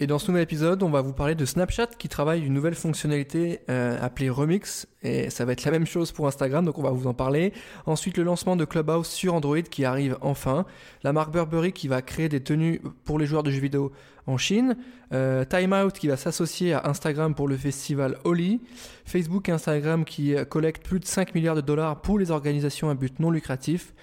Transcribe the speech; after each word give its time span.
et 0.00 0.08
dans 0.08 0.18
ce 0.18 0.26
nouvel 0.26 0.42
épisode, 0.42 0.82
on 0.82 0.90
va 0.90 1.02
vous 1.02 1.12
parler 1.12 1.36
de 1.36 1.44
Snapchat 1.44 1.86
qui 1.86 2.08
travaille 2.08 2.44
une 2.44 2.52
nouvelle 2.52 2.74
fonctionnalité 2.74 3.60
euh, 3.70 3.96
appelée 4.02 4.28
Remix. 4.28 4.88
Et 5.02 5.30
ça 5.30 5.44
va 5.44 5.52
être 5.52 5.64
la 5.64 5.70
même 5.70 5.86
chose 5.86 6.10
pour 6.10 6.26
Instagram, 6.26 6.64
donc 6.64 6.78
on 6.78 6.82
va 6.82 6.90
vous 6.90 7.06
en 7.06 7.14
parler. 7.14 7.52
Ensuite, 7.86 8.16
le 8.16 8.24
lancement 8.24 8.56
de 8.56 8.64
Clubhouse 8.64 9.06
sur 9.06 9.34
Android 9.34 9.62
qui 9.62 9.84
arrive 9.84 10.18
enfin. 10.20 10.66
La 11.04 11.12
marque 11.12 11.32
Burberry 11.32 11.72
qui 11.72 11.86
va 11.86 12.02
créer 12.02 12.28
des 12.28 12.40
tenues 12.40 12.80
pour 13.04 13.20
les 13.20 13.26
joueurs 13.26 13.44
de 13.44 13.52
jeux 13.52 13.60
vidéo 13.60 13.92
en 14.26 14.36
Chine. 14.36 14.76
Euh, 15.12 15.44
Time 15.44 15.72
Out 15.72 15.92
qui 15.92 16.08
va 16.08 16.16
s'associer 16.16 16.72
à 16.72 16.88
Instagram 16.88 17.36
pour 17.36 17.46
le 17.46 17.56
festival 17.56 18.18
Oli. 18.24 18.62
Facebook 19.04 19.48
et 19.48 19.52
Instagram 19.52 20.04
qui 20.04 20.34
collectent 20.48 20.82
plus 20.82 20.98
de 20.98 21.06
5 21.06 21.36
milliards 21.36 21.54
de 21.54 21.60
dollars 21.60 22.00
pour 22.00 22.18
les 22.18 22.32
organisations 22.32 22.90
à 22.90 22.94
but 22.94 23.20
non 23.20 23.30
lucratif. 23.30 23.94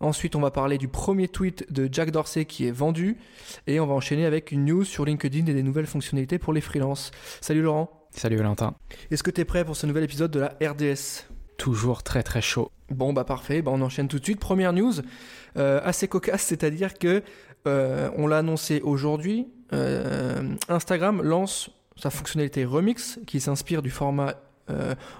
Ensuite, 0.00 0.36
on 0.36 0.40
va 0.40 0.50
parler 0.50 0.78
du 0.78 0.88
premier 0.88 1.28
tweet 1.28 1.72
de 1.72 1.88
Jack 1.90 2.10
Dorsey 2.10 2.44
qui 2.44 2.66
est 2.66 2.70
vendu. 2.70 3.16
Et 3.66 3.80
on 3.80 3.86
va 3.86 3.94
enchaîner 3.94 4.26
avec 4.26 4.52
une 4.52 4.64
news 4.64 4.84
sur 4.84 5.04
LinkedIn 5.04 5.46
et 5.46 5.54
des 5.54 5.62
nouvelles 5.62 5.86
fonctionnalités 5.86 6.38
pour 6.38 6.52
les 6.52 6.60
freelances. 6.60 7.10
Salut 7.40 7.62
Laurent. 7.62 8.08
Salut 8.10 8.36
Valentin. 8.36 8.74
Est-ce 9.10 9.22
que 9.22 9.30
tu 9.30 9.40
es 9.42 9.44
prêt 9.44 9.64
pour 9.64 9.76
ce 9.76 9.86
nouvel 9.86 10.04
épisode 10.04 10.30
de 10.30 10.40
la 10.40 10.56
RDS 10.62 11.26
Toujours 11.58 12.02
très 12.02 12.22
très 12.22 12.40
chaud. 12.40 12.70
Bon 12.90 13.12
bah 13.12 13.24
parfait, 13.24 13.62
bah 13.62 13.70
on 13.74 13.80
enchaîne 13.80 14.08
tout 14.08 14.18
de 14.18 14.24
suite. 14.24 14.40
Première 14.40 14.72
news, 14.72 14.92
euh, 15.56 15.80
assez 15.82 16.06
cocasse, 16.06 16.42
c'est-à-dire 16.42 16.94
que 16.94 17.22
euh, 17.66 18.10
on 18.16 18.26
l'a 18.26 18.38
annoncé 18.38 18.80
aujourd'hui, 18.82 19.48
euh, 19.72 20.54
Instagram 20.68 21.22
lance 21.22 21.70
sa 21.96 22.10
fonctionnalité 22.10 22.64
Remix 22.64 23.18
qui 23.26 23.40
s'inspire 23.40 23.82
du 23.82 23.90
format 23.90 24.34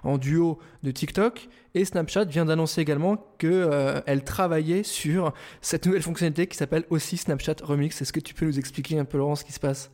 en 0.04 0.18
duo 0.18 0.58
de 0.82 0.90
TikTok. 0.90 1.48
Et 1.76 1.84
Snapchat 1.84 2.24
vient 2.24 2.46
d'annoncer 2.46 2.80
également 2.80 3.18
qu'elle 3.36 3.50
euh, 3.52 4.20
travaillait 4.24 4.82
sur 4.82 5.34
cette 5.60 5.84
nouvelle 5.84 6.00
fonctionnalité 6.00 6.46
qui 6.46 6.56
s'appelle 6.56 6.84
aussi 6.88 7.18
Snapchat 7.18 7.56
Remix. 7.62 8.00
Est-ce 8.00 8.14
que 8.14 8.20
tu 8.20 8.32
peux 8.32 8.46
nous 8.46 8.58
expliquer 8.58 8.98
un 8.98 9.04
peu, 9.04 9.18
Laurent, 9.18 9.36
ce 9.36 9.44
qui 9.44 9.52
se 9.52 9.60
passe? 9.60 9.90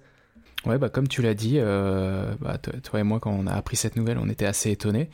Ouais, 0.65 0.79
bah, 0.79 0.91
comme 0.91 1.09
tu 1.09 1.23
l'as 1.23 1.35
dit, 1.35 1.57
euh, 1.59 2.37
bah, 2.41 2.57
toi 2.59 3.01
et 3.01 3.03
moi, 3.03 3.19
quand 3.19 3.33
on 3.33 3.49
a 3.49 3.53
appris 3.53 3.75
cette 3.75 3.97
nouvelle, 3.97 4.19
on 4.19 4.29
était 4.29 4.47
assez 4.47 4.71
étonnés 4.71 5.11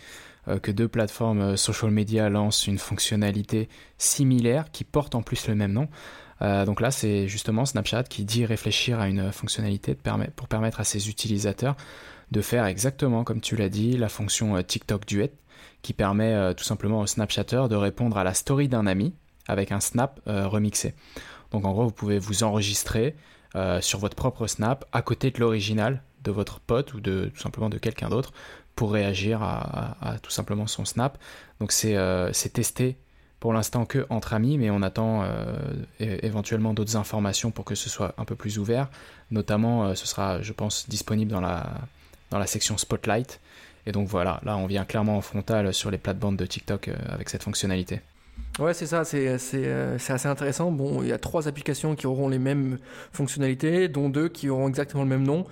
que 0.62 0.70
deux 0.70 0.88
plateformes 0.88 1.58
social 1.58 1.90
media 1.90 2.30
lancent 2.30 2.66
une 2.66 2.78
fonctionnalité 2.78 3.68
similaire 3.98 4.70
qui 4.70 4.82
porte 4.82 5.14
en 5.14 5.20
plus 5.20 5.46
le 5.46 5.54
même 5.54 5.72
nom. 5.72 5.88
donc 6.40 6.80
là, 6.80 6.90
c'est 6.90 7.28
justement 7.28 7.66
Snapchat 7.66 8.04
qui 8.04 8.24
dit 8.24 8.46
réfléchir 8.46 8.98
à 8.98 9.08
une 9.08 9.30
fonctionnalité 9.30 9.94
pour 9.94 10.48
permettre 10.48 10.80
à 10.80 10.84
ses 10.84 11.10
utilisateurs 11.10 11.76
de 12.30 12.40
faire 12.40 12.66
exactement 12.66 13.24
comme 13.24 13.40
tu 13.40 13.56
l'as 13.56 13.68
dit, 13.68 13.96
la 13.96 14.08
fonction 14.08 14.56
euh, 14.56 14.62
TikTok 14.62 15.06
Duet, 15.06 15.32
qui 15.82 15.92
permet 15.92 16.34
euh, 16.34 16.54
tout 16.54 16.64
simplement 16.64 17.00
au 17.00 17.06
Snapchatter 17.06 17.64
de 17.70 17.76
répondre 17.76 18.18
à 18.18 18.24
la 18.24 18.34
story 18.34 18.68
d'un 18.68 18.86
ami 18.86 19.14
avec 19.46 19.72
un 19.72 19.80
snap 19.80 20.20
euh, 20.26 20.46
remixé. 20.46 20.94
Donc 21.52 21.64
en 21.64 21.72
gros, 21.72 21.84
vous 21.84 21.92
pouvez 21.92 22.18
vous 22.18 22.42
enregistrer 22.42 23.16
sur 23.80 23.98
votre 23.98 24.14
propre 24.14 24.46
snap 24.46 24.84
à 24.92 25.00
côté 25.02 25.30
de 25.30 25.40
l'original 25.40 26.02
de 26.22 26.30
votre 26.30 26.60
pote 26.60 26.92
ou 26.92 27.00
de 27.00 27.32
tout 27.34 27.40
simplement 27.40 27.70
de 27.70 27.78
quelqu'un 27.78 28.08
d'autre 28.10 28.32
pour 28.76 28.92
réagir 28.92 29.42
à, 29.42 30.16
tout 30.22 30.30
simplement 30.30 30.66
son 30.66 30.84
snap. 30.84 31.18
Donc 31.58 31.72
c'est 31.72 32.52
testé 32.52 32.98
pour 33.40 33.54
l'instant 33.54 33.86
que 33.86 34.06
entre 34.10 34.34
amis, 34.34 34.58
mais 34.58 34.70
on 34.70 34.82
attend 34.82 35.26
éventuellement 35.98 36.74
d'autres 36.74 36.96
informations 36.96 37.50
pour 37.50 37.64
que 37.64 37.74
ce 37.74 37.88
soit 37.88 38.14
un 38.18 38.26
peu 38.26 38.36
plus 38.36 38.58
ouvert. 38.58 38.90
Notamment, 39.30 39.94
ce 39.94 40.06
sera, 40.06 40.42
je 40.42 40.52
pense, 40.52 40.86
disponible 40.88 41.32
dans 41.32 41.40
la 41.40 41.72
dans 42.30 42.38
la 42.38 42.46
section 42.46 42.76
Spotlight. 42.76 43.40
Et 43.88 43.92
donc 43.92 44.06
voilà, 44.06 44.40
là 44.44 44.56
on 44.58 44.66
vient 44.66 44.84
clairement 44.84 45.16
en 45.16 45.22
frontal 45.22 45.72
sur 45.72 45.90
les 45.90 45.96
plates-bandes 45.96 46.36
de 46.36 46.44
TikTok 46.44 46.88
euh, 46.88 46.94
avec 47.08 47.30
cette 47.30 47.42
fonctionnalité. 47.42 48.00
Ouais, 48.58 48.74
c'est 48.74 48.86
ça, 48.86 49.04
c'est 49.04 49.38
euh, 49.54 49.96
assez 49.96 50.28
intéressant. 50.28 50.70
Bon, 50.70 51.02
il 51.02 51.08
y 51.08 51.12
a 51.12 51.18
trois 51.18 51.48
applications 51.48 51.94
qui 51.94 52.06
auront 52.06 52.28
les 52.28 52.38
mêmes 52.38 52.78
fonctionnalités, 53.12 53.88
dont 53.88 54.10
deux 54.10 54.28
qui 54.28 54.50
auront 54.50 54.68
exactement 54.68 55.04
le 55.04 55.08
même 55.08 55.22
nom. 55.22 55.46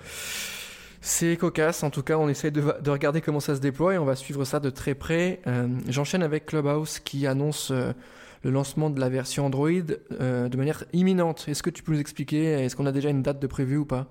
C'est 1.01 1.35
cocasse, 1.37 1.83
en 1.83 1.89
tout 1.89 2.03
cas, 2.03 2.17
on 2.17 2.29
essaie 2.29 2.51
de, 2.51 2.61
de, 2.81 2.91
regarder 2.91 3.21
comment 3.21 3.39
ça 3.39 3.55
se 3.55 3.61
déploie 3.61 3.95
et 3.95 3.97
on 3.97 4.05
va 4.05 4.15
suivre 4.15 4.45
ça 4.45 4.59
de 4.59 4.69
très 4.69 4.93
près. 4.93 5.41
Euh, 5.47 5.67
j'enchaîne 5.87 6.21
avec 6.21 6.45
Clubhouse 6.45 6.99
qui 6.99 7.25
annonce 7.25 7.71
le 7.71 8.51
lancement 8.51 8.89
de 8.89 8.99
la 8.99 9.09
version 9.09 9.47
Android 9.47 9.69
de 9.71 10.57
manière 10.57 10.83
imminente. 10.93 11.45
Est-ce 11.47 11.63
que 11.63 11.69
tu 11.69 11.81
peux 11.81 11.93
nous 11.93 11.99
expliquer? 11.99 12.51
Est-ce 12.63 12.75
qu'on 12.75 12.85
a 12.85 12.91
déjà 12.91 13.09
une 13.09 13.23
date 13.23 13.39
de 13.39 13.47
prévu 13.47 13.77
ou 13.77 13.85
pas? 13.85 14.07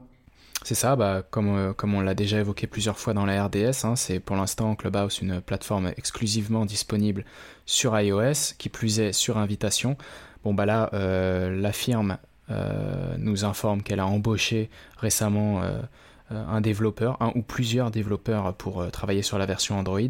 C'est 0.63 0.75
ça, 0.75 0.97
bah, 0.97 1.23
comme, 1.31 1.55
euh, 1.55 1.73
comme 1.73 1.95
on 1.95 2.01
l'a 2.01 2.15
déjà 2.15 2.41
évoqué 2.41 2.67
plusieurs 2.67 2.99
fois 2.99 3.15
dans 3.15 3.27
la 3.27 3.45
RDS, 3.45 3.85
hein, 3.85 3.95
c'est 3.95 4.21
pour 4.21 4.37
l'instant 4.37 4.75
Clubhouse 4.75 5.21
une 5.21 5.41
plateforme 5.41 5.93
exclusivement 5.97 6.65
disponible 6.65 7.25
sur 7.67 7.99
iOS, 7.99 8.55
qui 8.59 8.69
plus 8.69 9.01
est 9.01 9.13
sur 9.13 9.39
invitation. 9.39 9.97
Bon 10.45 10.55
bah 10.55 10.67
là, 10.67 10.91
euh, 10.93 11.57
la 11.61 11.73
firme 11.73 12.19
euh, 12.51 13.15
nous 13.19 13.45
informe 13.45 13.83
qu'elle 13.83 14.01
a 14.01 14.07
embauché 14.07 14.71
récemment 14.99 15.63
un 16.31 16.61
développeur, 16.61 17.21
un 17.23 17.31
ou 17.37 17.43
plusieurs 17.43 17.91
développeurs 17.91 18.55
pour 18.55 18.91
travailler 18.91 19.23
sur 19.23 19.39
la 19.39 19.47
version 19.47 19.79
Android. 19.79 20.01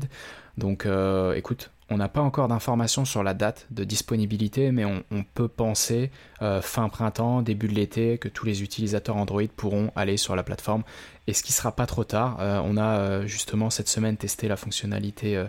Donc 0.57 0.87
écoute, 1.35 1.71
on 1.89 1.99
n'a 1.99 2.09
pas 2.09 2.21
encore 2.21 2.49
d'informations 2.49 3.05
sur 3.05 3.23
la 3.23 3.33
date 3.33 3.67
de 3.71 3.85
disponibilité, 3.85 4.73
mais 4.73 4.85
on, 4.85 5.05
peut 5.35 5.47
penser 5.47 6.11
euh, 6.43 6.61
fin 6.61 6.89
printemps, 6.89 7.43
début 7.43 7.69
de 7.69 7.75
l'été, 7.75 8.19
que 8.19 8.29
tous 8.29 8.45
les 8.45 8.63
utilisateurs 8.63 9.17
Android 9.17 9.43
pourront 9.57 9.93
aller 9.95 10.17
sur 10.17 10.35
la 10.35 10.43
plateforme. 10.43 10.83
Et 11.29 11.33
ce 11.33 11.43
qui 11.43 11.53
sera 11.53 11.73
pas 11.73 11.87
trop 11.87 12.05
tard, 12.05 12.39
euh, 12.41 12.61
on 12.65 12.77
a 12.77 12.99
euh, 12.99 13.27
justement 13.27 13.71
cette 13.71 13.89
semaine 13.89 14.17
testé 14.17 14.49
la 14.49 14.57
fonctionnalité 14.57 15.45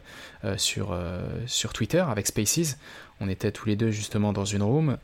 sur, 0.57 0.95
Twitter 1.73 2.03
avec 2.07 2.27
Spaces. 2.27 2.77
On 3.19 3.29
était 3.29 3.51
tous 3.51 3.67
les 3.67 3.75
deux 3.75 3.89
justement 3.89 4.31
dans 4.31 4.45
une 4.45 4.61
room. 4.61 4.97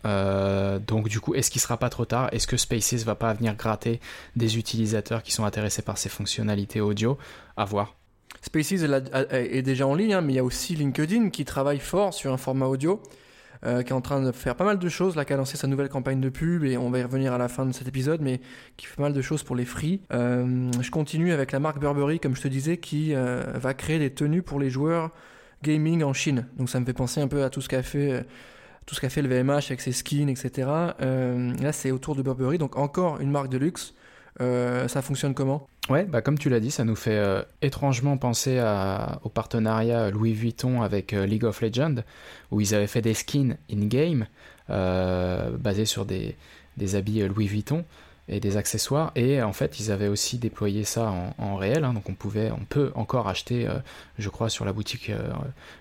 donc 0.85 1.09
du 1.09 1.19
coup, 1.19 1.33
est-ce 1.33 1.49
qu'il 1.49 1.61
sera 1.61 1.77
pas 1.77 1.89
trop 1.89 2.05
tard? 2.05 2.29
Est-ce 2.31 2.45
que 2.45 2.57
Spaces 2.57 3.03
va 3.05 3.15
pas 3.15 3.33
venir 3.33 3.55
gratter 3.55 3.99
des 4.35 4.57
utilisateurs 4.57 5.23
qui 5.23 5.31
sont 5.31 5.45
intéressés 5.45 5.81
par 5.81 5.97
ces 5.97 6.09
fonctionnalités 6.09 6.79
audio? 6.79 7.17
À 7.57 7.65
voir. 7.65 7.95
Spaces 8.43 8.83
est 9.31 9.61
déjà 9.61 9.87
en 9.87 9.95
ligne, 9.95 10.13
hein, 10.13 10.21
mais 10.21 10.33
il 10.33 10.35
y 10.35 10.39
a 10.39 10.43
aussi 10.43 10.75
LinkedIn 10.75 11.29
qui 11.29 11.45
travaille 11.45 11.79
fort 11.79 12.13
sur 12.13 12.33
un 12.33 12.37
format 12.37 12.65
audio, 12.65 13.01
euh, 13.65 13.83
qui 13.83 13.91
est 13.91 13.95
en 13.95 14.01
train 14.01 14.21
de 14.21 14.33
faire 14.33 14.55
pas 14.55 14.65
mal 14.65 14.77
de 14.77 14.89
choses, 14.89 15.15
là, 15.15 15.23
qui 15.23 15.31
a 15.31 15.37
lancé 15.37 15.55
sa 15.55 15.65
nouvelle 15.65 15.87
campagne 15.87 16.19
de 16.19 16.27
pub, 16.27 16.65
et 16.65 16.77
on 16.77 16.89
va 16.89 16.99
y 16.99 17.03
revenir 17.03 17.31
à 17.31 17.37
la 17.37 17.47
fin 17.47 17.65
de 17.65 17.71
cet 17.71 17.87
épisode, 17.87 18.19
mais 18.21 18.41
qui 18.75 18.85
fait 18.85 18.97
pas 18.97 19.03
mal 19.03 19.13
de 19.13 19.21
choses 19.21 19.43
pour 19.43 19.55
les 19.55 19.63
free. 19.63 20.01
Euh, 20.11 20.69
je 20.81 20.91
continue 20.91 21.31
avec 21.31 21.53
la 21.53 21.59
marque 21.59 21.79
Burberry, 21.79 22.19
comme 22.19 22.35
je 22.35 22.41
te 22.41 22.49
disais, 22.49 22.77
qui 22.77 23.15
euh, 23.15 23.43
va 23.55 23.73
créer 23.73 23.97
des 23.97 24.09
tenues 24.09 24.41
pour 24.41 24.59
les 24.59 24.69
joueurs 24.69 25.11
gaming 25.63 26.03
en 26.03 26.11
Chine. 26.11 26.45
Donc 26.57 26.69
ça 26.69 26.81
me 26.81 26.85
fait 26.85 26.91
penser 26.91 27.21
un 27.21 27.29
peu 27.29 27.43
à 27.43 27.49
tout 27.49 27.61
ce 27.61 27.69
qu'a 27.69 27.81
fait 27.81 28.25
tout 28.85 28.95
ce 28.95 28.99
qu'a 28.99 29.07
fait 29.07 29.21
le 29.21 29.29
VMH 29.29 29.67
avec 29.67 29.79
ses 29.79 29.93
skins, 29.93 30.27
etc. 30.27 30.67
là, 30.99 31.71
c'est 31.71 31.91
autour 31.91 32.17
de 32.17 32.21
Burberry, 32.21 32.57
donc 32.57 32.75
encore 32.75 33.21
une 33.21 33.31
marque 33.31 33.47
de 33.47 33.57
luxe. 33.57 33.93
ça 34.39 35.01
fonctionne 35.01 35.33
comment? 35.33 35.69
Ouais, 35.89 36.05
bah 36.05 36.21
comme 36.21 36.39
tu 36.39 36.47
l'as 36.47 36.61
dit, 36.61 36.71
ça 36.71 36.85
nous 36.85 36.95
fait 36.95 37.17
euh, 37.17 37.41
étrangement 37.61 38.17
penser 38.17 38.57
au 39.23 39.29
partenariat 39.29 40.11
Louis 40.11 40.31
Vuitton 40.31 40.81
avec 40.81 41.11
euh, 41.11 41.25
League 41.25 41.43
of 41.43 41.59
Legends, 41.61 41.95
où 42.51 42.61
ils 42.61 42.73
avaient 42.73 42.87
fait 42.87 43.01
des 43.01 43.13
skins 43.13 43.57
in-game 43.69 44.27
euh, 44.69 45.49
basés 45.57 45.85
sur 45.85 46.05
des, 46.05 46.37
des, 46.77 46.95
habits 46.95 47.27
Louis 47.27 47.47
Vuitton 47.47 47.83
et 48.29 48.39
des 48.39 48.55
accessoires. 48.55 49.11
Et 49.17 49.41
en 49.41 49.51
fait, 49.51 49.77
ils 49.81 49.91
avaient 49.91 50.07
aussi 50.07 50.37
déployé 50.37 50.85
ça 50.85 51.11
en, 51.11 51.35
en 51.37 51.57
réel, 51.57 51.83
hein, 51.83 51.93
donc 51.93 52.07
on 52.07 52.13
pouvait, 52.13 52.49
on 52.51 52.63
peut 52.63 52.93
encore 52.95 53.27
acheter, 53.27 53.67
je 54.17 54.29
crois, 54.29 54.47
sur 54.47 54.63
la 54.63 54.71
boutique 54.71 55.11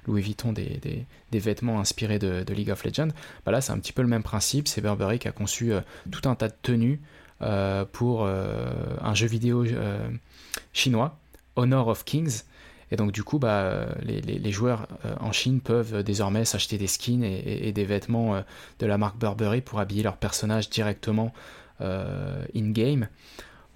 Louis 0.08 0.22
Vuitton 0.22 0.52
des, 0.52 0.80
des, 0.82 1.06
des, 1.30 1.38
vêtements 1.38 1.78
inspirés 1.78 2.18
de, 2.18 2.42
de, 2.42 2.54
League 2.54 2.70
of 2.72 2.84
Legends. 2.84 3.12
Bah 3.46 3.52
là, 3.52 3.60
c'est 3.60 3.70
un 3.70 3.78
petit 3.78 3.92
peu 3.92 4.02
le 4.02 4.08
même 4.08 4.24
principe. 4.24 4.66
C'est 4.66 4.80
Burberry 4.80 5.20
qui 5.20 5.28
a 5.28 5.32
conçu 5.32 5.70
tout 6.10 6.28
un 6.28 6.34
tas 6.34 6.48
de 6.48 6.56
tenues. 6.60 7.00
Euh, 7.42 7.84
pour 7.90 8.24
euh, 8.24 8.70
un 9.00 9.14
jeu 9.14 9.26
vidéo 9.26 9.64
euh, 9.64 10.08
chinois, 10.72 11.18
Honor 11.56 11.88
of 11.88 12.04
Kings. 12.04 12.42
Et 12.92 12.96
donc 12.96 13.10
du 13.10 13.24
coup, 13.24 13.38
bah, 13.38 13.86
les, 14.02 14.52
joueurs 14.52 14.86
en 15.18 15.32
Chine 15.32 15.62
peuvent 15.62 16.02
désormais 16.02 16.44
s'acheter 16.44 16.76
des 16.76 16.86
skins 16.86 17.24
et, 17.24 17.72
des 17.72 17.84
vêtements 17.86 18.44
de 18.80 18.86
la 18.86 18.98
marque 18.98 19.16
Burberry 19.16 19.62
pour 19.62 19.80
habiller 19.80 20.02
leurs 20.02 20.18
personnages 20.18 20.68
directement 20.68 21.32
in-game. 21.80 23.08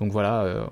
Donc 0.00 0.12
voilà, 0.12 0.68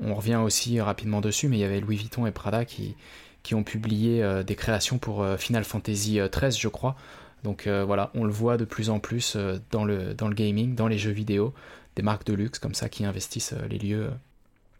on, 0.00 0.14
revient 0.14 0.36
aussi 0.36 0.80
rapidement 0.80 1.20
dessus, 1.20 1.48
mais 1.48 1.56
il 1.56 1.60
y 1.60 1.64
avait 1.64 1.80
Louis 1.80 1.96
Vuitton 1.96 2.24
et 2.24 2.30
Prada 2.30 2.64
qui, 2.64 2.94
qui 3.42 3.56
ont 3.56 3.64
publié 3.64 4.24
des 4.46 4.54
créations 4.54 4.98
pour 4.98 5.26
Final 5.36 5.64
Fantasy 5.64 6.20
XIII, 6.20 6.52
je 6.52 6.68
crois. 6.68 6.94
Donc 7.42 7.66
voilà, 7.66 8.12
on 8.14 8.22
le 8.22 8.32
voit 8.32 8.56
de 8.56 8.64
plus 8.64 8.90
en 8.90 9.00
plus 9.00 9.36
dans, 9.72 9.84
le, 9.84 10.14
dans 10.14 10.28
le 10.28 10.36
gaming, 10.36 10.76
dans 10.76 10.86
les 10.86 10.98
jeux 10.98 11.10
vidéo 11.10 11.52
des 11.98 12.02
marques 12.02 12.24
de 12.26 12.32
luxe 12.32 12.60
comme 12.60 12.74
ça 12.74 12.88
qui 12.88 13.04
investissent 13.04 13.54
euh, 13.54 13.66
les 13.68 13.78
lieux. 13.78 14.10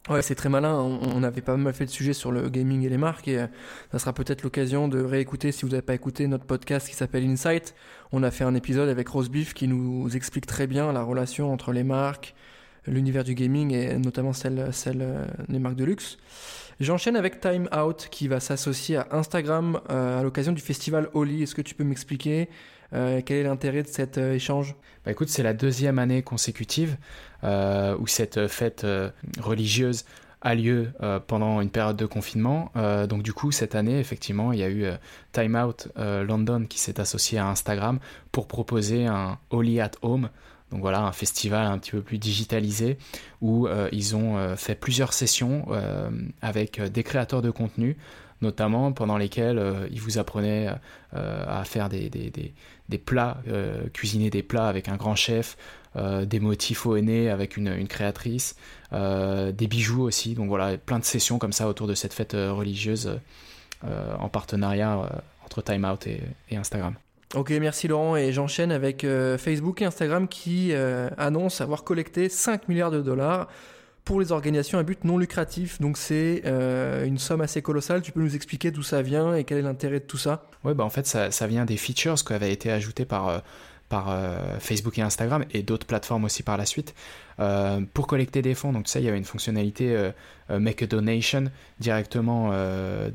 Ouais, 0.09 0.21
c'est 0.21 0.35
très 0.35 0.47
malin. 0.47 0.73
On, 0.73 1.21
avait 1.21 1.41
pas 1.41 1.57
mal 1.57 1.73
fait 1.73 1.85
de 1.85 1.89
sujets 1.89 2.13
sur 2.13 2.31
le 2.31 2.49
gaming 2.49 2.83
et 2.85 2.89
les 2.89 2.97
marques 2.97 3.27
et 3.27 3.39
euh, 3.39 3.47
ça 3.91 3.99
sera 3.99 4.13
peut-être 4.13 4.41
l'occasion 4.41 4.87
de 4.87 5.01
réécouter 5.01 5.51
si 5.51 5.63
vous 5.63 5.71
n'avez 5.71 5.81
pas 5.81 5.93
écouté 5.93 6.27
notre 6.27 6.45
podcast 6.45 6.87
qui 6.87 6.95
s'appelle 6.95 7.25
Insight. 7.25 7.75
On 8.13 8.23
a 8.23 8.31
fait 8.31 8.45
un 8.45 8.55
épisode 8.55 8.87
avec 8.87 9.09
Rose 9.09 9.29
Beef 9.29 9.53
qui 9.53 9.67
nous 9.67 10.15
explique 10.15 10.47
très 10.47 10.65
bien 10.65 10.93
la 10.93 11.03
relation 11.03 11.51
entre 11.51 11.73
les 11.73 11.83
marques, 11.83 12.33
l'univers 12.87 13.23
du 13.23 13.35
gaming 13.35 13.73
et 13.73 13.97
notamment 13.97 14.33
celle, 14.33 14.69
celle 14.71 15.01
euh, 15.01 15.25
des 15.47 15.59
marques 15.59 15.75
de 15.75 15.85
luxe. 15.85 16.17
J'enchaîne 16.79 17.15
avec 17.15 17.41
Time 17.41 17.67
Out 17.75 18.07
qui 18.09 18.27
va 18.27 18.39
s'associer 18.39 18.97
à 18.97 19.07
Instagram 19.11 19.81
euh, 19.89 20.19
à 20.19 20.23
l'occasion 20.23 20.53
du 20.53 20.61
festival 20.61 21.09
Oli. 21.13 21.43
Est-ce 21.43 21.55
que 21.55 21.61
tu 21.61 21.75
peux 21.75 21.83
m'expliquer 21.83 22.49
quel 22.91 23.37
est 23.37 23.43
l'intérêt 23.43 23.83
de 23.83 23.87
cet 23.87 24.17
échange? 24.17 24.75
Bah 25.05 25.11
écoute, 25.11 25.29
c'est 25.29 25.43
la 25.43 25.53
deuxième 25.53 25.99
année 25.99 26.23
consécutive 26.23 26.97
euh, 27.45 27.95
où 27.97 28.07
cette 28.07 28.47
fête 28.47 28.83
euh, 28.83 29.11
religieuse 29.39 30.03
a 30.41 30.55
lieu 30.55 30.91
euh, 31.01 31.19
pendant 31.25 31.61
une 31.61 31.69
période 31.69 31.95
de 31.95 32.05
confinement. 32.05 32.71
donc 33.09 33.23
du 33.23 33.33
coup, 33.33 33.51
cette 33.51 33.75
année, 33.75 33.99
effectivement, 33.99 34.51
il 34.53 34.59
y 34.59 34.63
a 34.63 34.69
eu 34.69 34.85
Time 35.33 35.55
Out 35.55 35.89
London 35.97 36.65
qui 36.67 36.79
s'est 36.79 36.99
associé 36.99 37.39
à 37.39 37.47
Instagram 37.47 37.99
pour 38.31 38.47
proposer 38.47 39.05
un 39.05 39.37
Holy 39.49 39.79
at 39.81 39.91
Home. 40.01 40.29
Donc 40.71 40.81
voilà, 40.81 41.01
un 41.01 41.11
festival 41.11 41.65
un 41.65 41.77
petit 41.79 41.91
peu 41.91 42.01
plus 42.01 42.17
digitalisé 42.17 42.97
où 43.41 43.67
ils 43.91 44.15
ont 44.15 44.55
fait 44.55 44.75
plusieurs 44.75 45.13
sessions 45.13 45.65
avec 46.43 46.79
des 46.79 47.01
créateurs 47.01 47.41
de 47.41 47.49
contenu, 47.49 47.97
notamment 48.41 48.91
pendant 48.91 49.17
lesquelles 49.17 49.89
ils 49.89 49.99
vous 49.99 50.19
apprenaient 50.19 50.69
à 51.11 51.63
faire 51.65 51.89
des, 51.89 52.53
plats, 53.03 53.41
cuisiner 53.93 54.29
des 54.29 54.43
plats 54.43 54.67
avec 54.67 54.89
un 54.89 54.95
grand 54.95 55.15
chef, 55.15 55.57
euh, 55.95 56.23
des 56.25 56.39
motifs 56.39 56.85
au 56.85 56.93
avec 56.93 57.57
une, 57.57 57.87
créatrice, 57.87 58.55
euh, 58.93 59.51
des 59.51 59.65
bijoux 59.65 60.03
aussi. 60.03 60.35
Donc 60.35 60.47
voilà, 60.47 60.77
plein 60.77 60.99
de 60.99 61.03
sessions 61.03 61.39
comme 61.39 61.51
ça 61.51 61.67
autour 61.67 61.87
de 61.87 61.95
cette 61.95 62.13
fête 62.13 62.35
euh, 62.35 62.53
religieuse 62.53 63.19
en 64.19 64.27
partenariat 64.27 65.09
entre 65.45 65.61
Time 65.61 65.85
Out 65.85 66.05
et, 66.05 66.21
Instagram. 66.51 66.95
Ok, 67.35 67.51
merci 67.51 67.87
Laurent. 67.87 68.15
Et 68.15 68.33
j'enchaîne 68.33 68.71
avec 68.71 69.05
Facebook 69.37 69.81
et 69.81 69.85
Instagram 69.85 70.27
qui 70.27 70.73
annoncent 71.17 71.63
avoir 71.63 71.83
collecté 71.83 72.27
5 72.27 72.67
milliards 72.67 72.91
de 72.91 73.01
dollars 73.01 73.47
pour 74.03 74.19
les 74.19 74.31
organisations 74.31 74.79
à 74.79 74.83
but 74.83 75.03
non 75.03 75.19
lucratif. 75.19 75.79
Donc 75.79 75.97
c'est 75.97 76.43
une 77.05 77.19
somme 77.19 77.41
assez 77.41 77.61
colossale. 77.61 78.01
Tu 78.01 78.11
peux 78.11 78.21
nous 78.21 78.35
expliquer 78.35 78.71
d'où 78.71 78.81
ça 78.81 79.03
vient 79.03 79.35
et 79.35 79.43
quel 79.43 79.59
est 79.59 79.61
l'intérêt 79.61 79.99
de 79.99 80.05
tout 80.05 80.17
ça? 80.17 80.45
Oui, 80.63 80.73
bah 80.73 80.83
en 80.83 80.89
fait 80.89 81.05
ça, 81.05 81.29
ça, 81.29 81.45
vient 81.45 81.65
des 81.65 81.77
features 81.77 82.15
qui 82.15 82.33
avaient 82.33 82.51
été 82.51 82.71
ajoutées 82.71 83.05
par 83.05 83.43
par 83.89 84.09
euh, 84.09 84.59
Facebook 84.59 84.97
et 84.99 85.01
Instagram 85.01 85.43
et 85.51 85.63
d'autres 85.63 85.85
plateformes 85.85 86.23
aussi 86.23 86.43
par 86.43 86.57
la 86.57 86.65
suite 86.65 86.93
euh, 87.39 87.81
pour 87.93 88.07
collecter 88.07 88.41
des 88.41 88.53
fonds. 88.53 88.71
Donc 88.71 88.87
ça, 88.87 88.99
il 88.99 89.05
y 89.05 89.09
avait 89.09 89.17
une 89.17 89.25
fonctionnalité 89.25 89.95
euh, 89.95 90.59
Make 90.59 90.83
a 90.83 90.87
Donation 90.87 91.45
directement 91.79 92.51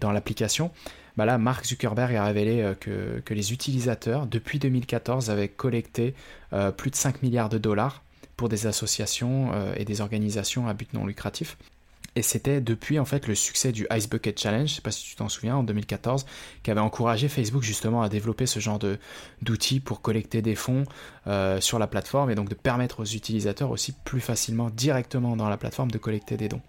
dans 0.00 0.12
l'application. 0.12 0.70
Bah 1.16 1.24
là, 1.24 1.38
Mark 1.38 1.64
Zuckerberg 1.64 2.14
a 2.16 2.24
révélé 2.24 2.74
que, 2.80 3.20
que, 3.24 3.34
les 3.34 3.52
utilisateurs, 3.52 4.26
depuis 4.26 4.58
2014, 4.58 5.30
avaient 5.30 5.48
collecté 5.48 6.14
plus 6.76 6.90
de 6.90 6.96
5 6.96 7.22
milliards 7.22 7.48
de 7.48 7.58
dollars 7.58 8.02
pour 8.36 8.48
des 8.48 8.66
associations 8.66 9.52
et 9.76 9.84
des 9.84 10.00
organisations 10.00 10.66
à 10.66 10.74
but 10.74 10.92
non 10.92 11.06
lucratif. 11.06 11.56
Et 12.16 12.22
c'était 12.22 12.60
depuis 12.60 12.98
en 12.98 13.04
fait 13.04 13.26
le 13.26 13.34
succès 13.34 13.72
du 13.72 13.86
Ice 13.92 14.08
Bucket 14.08 14.38
Challenge, 14.38 14.68
je 14.68 14.74
sais 14.74 14.80
pas 14.80 14.92
si 14.92 15.04
tu 15.04 15.16
t'en 15.16 15.28
souviens, 15.28 15.56
en 15.56 15.62
2014, 15.64 16.26
qui 16.62 16.70
avait 16.70 16.80
encouragé 16.80 17.28
Facebook 17.28 17.62
justement 17.62 18.02
à 18.02 18.08
développer 18.08 18.46
ce 18.46 18.60
genre 18.60 18.78
d'outils 19.42 19.80
pour 19.80 20.00
collecter 20.00 20.40
des 20.40 20.54
fonds 20.54 20.84
euh, 21.26 21.60
sur 21.60 21.78
la 21.78 21.86
plateforme 21.86 22.30
et 22.30 22.34
donc 22.34 22.48
de 22.48 22.54
permettre 22.54 23.00
aux 23.00 23.04
utilisateurs 23.04 23.70
aussi 23.70 23.92
plus 24.04 24.20
facilement 24.20 24.70
directement 24.70 25.36
dans 25.36 25.48
la 25.48 25.56
plateforme 25.56 25.90
de 25.90 25.98
collecter 25.98 26.36
des 26.36 26.48
dons. 26.48 26.62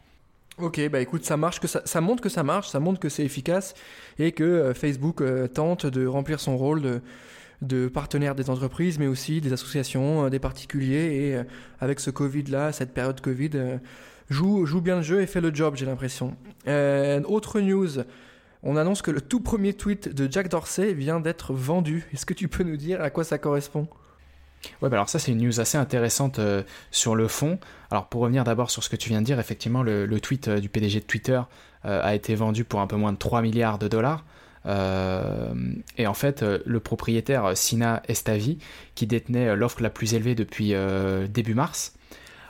Ok, 0.57 0.79
bah 0.89 1.01
écoute, 1.01 1.25
ça 1.25 1.35
marche, 1.35 1.59
que 1.59 1.67
ça, 1.67 1.81
ça 1.85 1.99
montre 1.99 2.21
que 2.21 2.29
ça 2.29 2.43
marche, 2.43 2.69
ça 2.69 2.79
montre 2.79 2.99
que 2.99 3.09
c'est 3.09 3.25
efficace 3.25 3.73
et 4.19 4.31
que 4.31 4.43
euh, 4.43 4.73
Facebook 4.73 5.21
euh, 5.21 5.47
tente 5.47 5.85
de 5.85 6.07
remplir 6.07 6.39
son 6.39 6.55
rôle 6.55 7.01
de, 7.61 7.87
partenaire 7.87 8.35
des 8.35 8.49
entreprises, 8.49 8.97
mais 8.97 9.07
aussi 9.07 9.41
des 9.41 9.51
associations, 9.51 10.29
des 10.29 10.39
particuliers. 10.39 11.15
Et 11.15 11.37
avec 11.79 11.99
ce 11.99 12.09
Covid-là, 12.09 12.71
cette 12.71 12.93
période 12.93 13.19
Covid, 13.19 13.79
joue, 14.29 14.65
joue 14.65 14.81
bien 14.81 14.97
le 14.97 15.01
jeu 15.01 15.21
et 15.21 15.27
fait 15.27 15.41
le 15.41 15.53
job, 15.53 15.75
j'ai 15.75 15.85
l'impression. 15.85 16.35
Euh, 16.67 17.21
autre 17.23 17.59
news, 17.59 18.03
on 18.63 18.77
annonce 18.77 19.01
que 19.01 19.11
le 19.11 19.21
tout 19.21 19.41
premier 19.41 19.73
tweet 19.73 20.13
de 20.13 20.31
Jack 20.31 20.49
Dorsey 20.49 20.93
vient 20.93 21.19
d'être 21.19 21.53
vendu. 21.53 22.07
Est-ce 22.13 22.25
que 22.25 22.33
tu 22.33 22.47
peux 22.47 22.63
nous 22.63 22.77
dire 22.77 23.01
à 23.01 23.09
quoi 23.09 23.23
ça 23.23 23.37
correspond? 23.37 23.87
Ouais, 24.81 24.89
bah 24.89 24.97
alors 24.97 25.09
ça 25.09 25.19
c'est 25.19 25.31
une 25.31 25.45
news 25.45 25.59
assez 25.59 25.77
intéressante 25.77 26.39
euh, 26.39 26.63
sur 26.91 27.15
le 27.15 27.27
fond. 27.27 27.59
Alors 27.91 28.07
pour 28.07 28.21
revenir 28.21 28.43
d'abord 28.43 28.71
sur 28.71 28.83
ce 28.83 28.89
que 28.89 28.95
tu 28.95 29.09
viens 29.09 29.21
de 29.21 29.25
dire, 29.25 29.39
effectivement 29.39 29.83
le, 29.83 30.19
tweet 30.19 30.47
euh, 30.47 30.59
du 30.59 30.69
PDG 30.69 30.99
de 30.99 31.05
Twitter 31.05 31.41
a 31.87 32.15
été 32.15 32.33
vendu 32.33 32.63
pour 32.63 32.79
un 32.79 32.87
peu 32.87 32.95
moins 32.95 33.11
de 33.11 33.17
3 33.19 33.43
milliards 33.43 33.77
de 33.77 33.87
dollars. 33.87 34.25
et 34.65 36.07
en 36.07 36.13
fait, 36.15 36.41
le 36.41 36.79
propriétaire 36.79 37.55
Sina 37.55 38.01
Estavi, 38.07 38.57
qui 38.95 39.05
détenait 39.05 39.55
l'offre 39.55 39.83
la 39.83 39.91
plus 39.91 40.15
élevée 40.15 40.33
depuis 40.33 40.73
début 41.29 41.53
mars, 41.53 41.93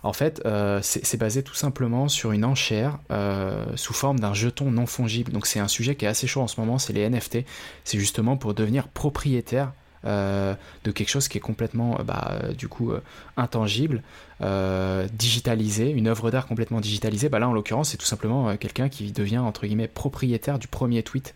en 0.05 0.13
fait, 0.13 0.39
euh, 0.45 0.81
c'est 0.83 1.17
basé 1.17 1.41
tout 1.41 1.55
simplement 1.55 2.07
sur 2.09 2.31
une 2.31 2.45
enchère 2.45 2.99
euh, 3.09 3.65
sous 3.75 3.95
forme 3.95 4.19
d'un 4.19 4.35
jeton 4.35 4.69
non 4.69 4.85
fongible. 4.85 5.31
Donc 5.31 5.47
c'est 5.47 5.59
un 5.59 5.67
sujet 5.67 5.95
qui 5.95 6.05
est 6.05 6.07
assez 6.07 6.27
chaud 6.27 6.41
en 6.41 6.47
ce 6.47 6.61
moment, 6.61 6.77
c'est 6.77 6.93
les 6.93 7.09
NFT. 7.09 7.39
C'est 7.83 7.97
justement 7.97 8.37
pour 8.37 8.53
devenir 8.53 8.87
propriétaire 8.87 9.69
euh, 9.69 9.84
de 10.05 10.91
quelque 10.91 11.09
chose 11.09 11.27
qui 11.27 11.37
est 11.37 11.41
complètement 11.41 11.99
bah, 12.05 12.39
du 12.57 12.67
coup 12.67 12.93
intangible, 13.37 14.01
digitalisé, 14.39 15.89
une 15.89 16.07
œuvre 16.07 16.31
d'art 16.31 16.47
complètement 16.47 16.79
digitalisée. 16.79 17.29
Bah 17.29 17.39
là 17.39 17.49
en 17.49 17.53
l'occurrence 17.53 17.89
c'est 17.89 17.97
tout 17.97 18.05
simplement 18.05 18.55
quelqu'un 18.57 18.89
qui 18.89 19.11
devient 19.11 19.39
entre 19.39 19.65
guillemets 19.65 19.87
propriétaire 19.87 20.59
du 20.59 20.67
premier 20.67 21.03
tweet 21.03 21.33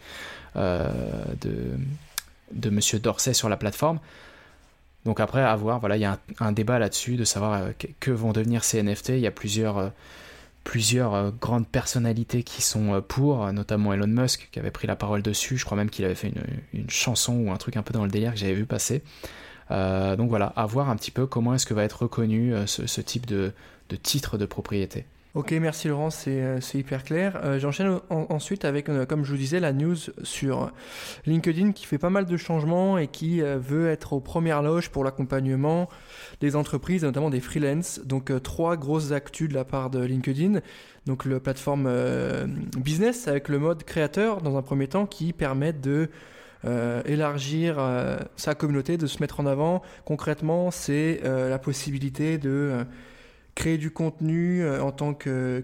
de, 0.55 1.77
de 2.51 2.69
Monsieur 2.69 2.99
Dorsey 2.99 3.33
sur 3.33 3.49
la 3.49 3.57
plateforme. 3.57 3.99
Donc 5.05 5.19
après, 5.19 5.41
à 5.41 5.55
voir, 5.55 5.79
voilà, 5.79 5.97
il 5.97 6.01
y 6.01 6.05
a 6.05 6.19
un, 6.39 6.51
débat 6.51 6.77
là-dessus 6.77 7.15
de 7.15 7.23
savoir 7.23 7.53
euh, 7.53 7.71
que, 7.99 8.11
vont 8.11 8.31
devenir 8.31 8.63
ces 8.63 8.83
NFT. 8.83 9.09
Il 9.09 9.19
y 9.19 9.27
a 9.27 9.31
plusieurs, 9.31 9.77
euh, 9.77 9.89
plusieurs 10.63 11.13
euh, 11.13 11.31
grandes 11.31 11.67
personnalités 11.67 12.43
qui 12.43 12.61
sont 12.61 13.01
pour, 13.07 13.51
notamment 13.53 13.93
Elon 13.93 14.07
Musk 14.07 14.49
qui 14.51 14.59
avait 14.59 14.71
pris 14.71 14.87
la 14.87 14.95
parole 14.95 15.21
dessus. 15.21 15.57
Je 15.57 15.65
crois 15.65 15.77
même 15.77 15.89
qu'il 15.89 16.05
avait 16.05 16.15
fait 16.15 16.31
une, 16.73 16.89
chanson 16.89 17.35
ou 17.35 17.51
un 17.51 17.57
truc 17.57 17.77
un 17.77 17.83
peu 17.83 17.93
dans 17.93 18.03
le 18.03 18.11
délire 18.11 18.33
que 18.33 18.39
j'avais 18.39 18.53
vu 18.53 18.65
passer. 18.65 19.03
donc 19.69 20.29
voilà, 20.29 20.47
à 20.55 20.65
voir 20.65 20.89
un 20.89 20.95
petit 20.95 21.11
peu 21.11 21.27
comment 21.27 21.53
est-ce 21.53 21.65
que 21.65 21.73
va 21.73 21.83
être 21.83 22.03
reconnu 22.03 22.53
ce, 22.65 23.01
type 23.01 23.25
de 23.25 23.53
titre 24.01 24.37
de 24.37 24.45
propriété. 24.45 25.05
Ok, 25.35 25.51
merci 25.51 25.87
Laurent, 25.87 26.09
c'est 26.09 26.41
euh, 26.41 26.59
hyper 26.73 27.03
clair. 27.03 27.39
Euh, 27.43 27.59
j'enchaîne 27.59 27.99
ensuite 28.09 28.65
avec, 28.65 28.89
euh, 28.89 29.05
comme 29.05 29.23
je 29.23 29.29
vous 29.29 29.37
disais, 29.37 29.59
la 29.59 29.73
news 29.73 29.95
sur 30.23 30.71
LinkedIn 31.27 31.71
qui 31.71 31.85
fait 31.85 31.99
pas 31.99 32.09
mal 32.09 32.25
de 32.25 32.35
changements 32.35 32.97
et 32.97 33.05
qui 33.05 33.41
veut 33.41 33.89
être 33.89 34.13
aux 34.13 34.21
premières 34.21 34.63
loges 34.63 34.89
pour 34.89 35.03
l'accompagnement 35.03 35.87
des 36.41 36.55
entreprises, 36.55 37.03
notamment 37.03 37.29
des 37.29 37.41
freelances. 37.41 38.01
Donc 38.03 38.31
trois 38.41 38.75
grosses 38.75 39.11
actus 39.11 39.49
de 39.49 39.53
la 39.53 39.65
part 39.65 39.91
de 39.91 39.99
LinkedIn. 39.99 40.61
Donc 41.05 41.25
la 41.25 41.39
plateforme 41.39 41.87
business 42.79 43.27
avec 43.27 43.49
le 43.49 43.59
mode 43.59 43.83
créateur 43.83 44.41
dans 44.41 44.57
un 44.57 44.63
premier 44.63 44.87
temps 44.87 45.05
qui 45.05 45.31
permet 45.31 45.73
de 45.73 46.09
élargir 47.05 47.77
sa 48.35 48.55
communauté, 48.55 48.97
de 48.97 49.05
se 49.05 49.19
mettre 49.19 49.39
en 49.39 49.45
avant. 49.45 49.83
Concrètement, 50.05 50.71
c'est 50.71 51.21
la 51.23 51.59
possibilité 51.59 52.39
de 52.39 52.83
créer 53.59 53.77
du 53.77 53.91
contenu 53.91 54.63
euh, 54.63 54.81
en 54.81 54.93
tant 54.93 55.13
que, 55.13 55.61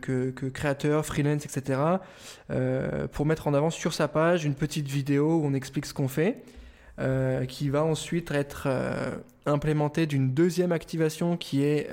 créateur, 0.53 1.05
freelance, 1.05 1.45
etc. 1.45 1.79
Euh, 2.51 3.07
pour 3.07 3.25
mettre 3.25 3.47
en 3.47 3.53
avant 3.53 3.69
sur 3.69 3.93
sa 3.93 4.09
page 4.09 4.43
une 4.43 4.53
petite 4.53 4.87
vidéo 4.87 5.39
où 5.39 5.45
on 5.45 5.53
explique 5.53 5.85
ce 5.85 5.93
qu'on 5.93 6.09
fait, 6.09 6.43
euh, 6.99 7.45
qui 7.45 7.69
va 7.69 7.85
ensuite 7.85 8.31
être 8.31 8.67
implémentée 9.45 10.07
d'une 10.07 10.33
deuxième 10.33 10.73
activation 10.73 11.37
qui 11.37 11.63
est 11.63 11.89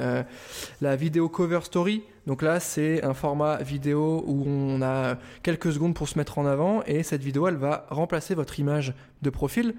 la 0.81 0.97
vidéo 0.97 1.29
cover 1.29 1.61
story. 1.63 2.03
Donc 2.27 2.43
là, 2.43 2.59
c'est 2.59 3.05
un 3.05 3.15
format 3.15 3.59
vidéo 3.59 4.25
où 4.27 4.45
on 4.47 4.83
a 4.83 5.19
quelques 5.43 5.73
secondes 5.73 5.95
pour 5.95 6.09
se 6.09 6.19
mettre 6.19 6.39
en 6.39 6.47
avant 6.47 6.83
et 6.85 7.05
cette 7.05 7.23
vidéo, 7.23 7.47
elle 7.47 7.57
va 7.57 7.87
remplacer 7.91 8.35
votre 8.35 8.59
image 8.59 8.93
de 9.23 9.31
profil. 9.31 9.75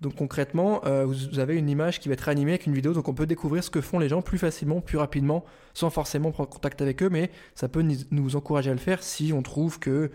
Donc 0.00 0.16
concrètement, 0.16 0.80
euh, 0.84 1.04
vous 1.04 1.38
avez 1.38 1.56
une 1.56 1.68
image 1.68 2.00
qui 2.00 2.08
va 2.08 2.14
être 2.14 2.28
animée 2.28 2.52
avec 2.52 2.66
une 2.66 2.74
vidéo, 2.74 2.92
donc 2.92 3.08
on 3.08 3.14
peut 3.14 3.26
découvrir 3.26 3.62
ce 3.62 3.70
que 3.70 3.80
font 3.80 3.98
les 3.98 4.08
gens 4.08 4.20
plus 4.20 4.38
facilement, 4.38 4.80
plus 4.80 4.98
rapidement, 4.98 5.44
sans 5.74 5.90
forcément 5.90 6.32
prendre 6.32 6.48
contact 6.48 6.82
avec 6.82 7.02
eux, 7.02 7.08
mais 7.08 7.30
ça 7.54 7.68
peut 7.68 7.84
nous 8.10 8.36
encourager 8.36 8.70
à 8.70 8.72
le 8.72 8.80
faire 8.80 9.02
si 9.02 9.32
on 9.32 9.42
trouve 9.42 9.78
que 9.78 10.10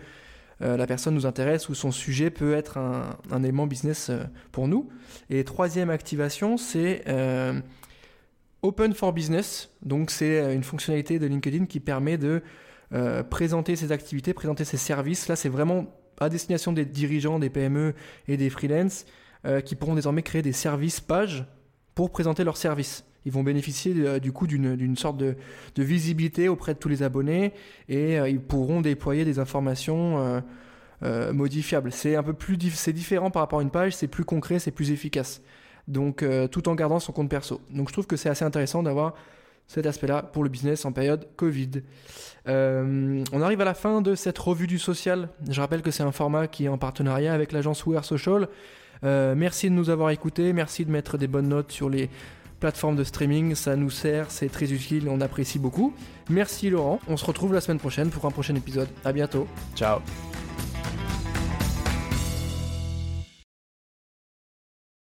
euh, 0.60 0.76
la 0.76 0.86
personne 0.86 1.14
nous 1.14 1.24
intéresse 1.24 1.68
ou 1.68 1.74
son 1.74 1.90
sujet 1.90 2.30
peut 2.30 2.52
être 2.52 2.76
un, 2.76 3.42
élément 3.42 3.66
business 3.66 4.10
euh, 4.10 4.24
pour 4.52 4.68
nous. 4.68 4.90
Et 5.30 5.42
troisième 5.44 5.88
activation, 5.88 6.58
c'est 6.58 7.04
Open 8.60 8.92
for 8.92 9.12
Business. 9.12 9.70
Donc 9.82 10.10
c'est 10.10 10.54
une 10.54 10.64
fonctionnalité 10.64 11.18
de 11.18 11.26
LinkedIn 11.26 11.64
qui 11.64 11.80
permet 11.80 12.18
de 12.18 12.42
présenter 13.30 13.76
ses 13.76 13.92
activités, 13.92 14.34
présenter 14.34 14.64
ses 14.64 14.78
services. 14.78 15.28
Là, 15.28 15.36
c'est 15.36 15.48
vraiment 15.48 15.86
à 16.20 16.28
destination 16.28 16.72
des 16.72 16.84
dirigeants, 16.84 17.38
des 17.38 17.50
PME 17.50 17.94
et 18.26 18.36
des 18.36 18.50
freelances. 18.50 19.04
Euh, 19.46 19.60
qui 19.60 19.76
pourront 19.76 19.94
désormais 19.94 20.22
créer 20.22 20.42
des 20.42 20.52
services 20.52 21.00
pages 21.00 21.44
pour 21.94 22.10
présenter 22.10 22.42
leurs 22.42 22.56
services. 22.56 23.04
ils 23.24 23.30
vont 23.30 23.44
bénéficier 23.44 24.18
du 24.20 24.32
coup 24.32 24.46
d'une 24.46 24.96
sorte 24.96 25.16
de, 25.16 25.36
visibilité 25.76 26.48
auprès 26.48 26.74
de 26.74 26.78
tous 26.78 26.88
les 26.88 27.02
abonnés 27.02 27.52
et 27.88 28.16
ils 28.16 28.40
pourront 28.40 28.80
déployer 28.80 29.24
des 29.24 29.38
informations 29.38 30.42
modifiables. 31.02 31.92
C'est 31.92 32.16
un 32.16 32.22
peu 32.22 32.32
plus 32.32 32.56
c'est 32.70 32.92
différent 32.92 33.30
par 33.30 33.42
rapport 33.42 33.58
à 33.58 33.62
une 33.62 33.70
page, 33.70 33.94
c'est 33.94 34.06
plus 34.06 34.24
concret, 34.24 34.58
c'est 34.60 34.70
plus 34.70 34.92
efficace. 34.92 35.42
Donc 35.88 36.24
tout 36.50 36.68
en 36.68 36.74
gardant 36.74 37.00
son 37.00 37.12
compte 37.12 37.28
perso. 37.28 37.60
Donc 37.70 37.88
je 37.88 37.92
trouve 37.92 38.06
que 38.06 38.16
c'est 38.16 38.28
assez 38.28 38.44
intéressant 38.44 38.82
d'avoir 38.82 39.14
cet 39.68 39.86
aspect-là 39.86 40.22
pour 40.22 40.42
le 40.42 40.48
business 40.48 40.84
en 40.84 40.92
période 40.92 41.28
Covid. 41.36 41.82
Euh, 42.48 43.22
on 43.32 43.42
arrive 43.42 43.60
à 43.60 43.64
la 43.64 43.74
fin 43.74 44.00
de 44.00 44.14
cette 44.14 44.38
revue 44.38 44.66
du 44.66 44.78
social. 44.78 45.28
Je 45.48 45.60
rappelle 45.60 45.82
que 45.82 45.90
c'est 45.90 46.02
un 46.02 46.12
format 46.12 46.48
qui 46.48 46.64
est 46.64 46.68
en 46.68 46.78
partenariat 46.78 47.34
avec 47.34 47.52
l'agence 47.52 47.84
We 47.86 48.02
Social. 48.02 48.48
Euh, 49.04 49.34
merci 49.36 49.68
de 49.70 49.74
nous 49.74 49.90
avoir 49.90 50.10
écoutés, 50.10 50.52
merci 50.52 50.84
de 50.84 50.90
mettre 50.90 51.18
des 51.18 51.26
bonnes 51.26 51.48
notes 51.48 51.72
sur 51.72 51.88
les 51.88 52.10
plateformes 52.60 52.96
de 52.96 53.04
streaming, 53.04 53.54
ça 53.54 53.76
nous 53.76 53.90
sert, 53.90 54.30
c'est 54.30 54.48
très 54.48 54.72
utile, 54.72 55.08
on 55.08 55.20
apprécie 55.20 55.58
beaucoup. 55.58 55.94
Merci 56.28 56.70
Laurent, 56.70 57.00
on 57.08 57.16
se 57.16 57.24
retrouve 57.24 57.54
la 57.54 57.60
semaine 57.60 57.78
prochaine 57.78 58.10
pour 58.10 58.24
un 58.26 58.30
prochain 58.30 58.54
épisode. 58.54 58.88
À 59.04 59.12
bientôt. 59.12 59.46
Ciao. 59.76 60.00